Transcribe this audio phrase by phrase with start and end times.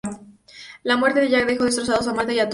[0.81, 2.49] La muerte de Jack dejó destrozados a Martha y a Tony.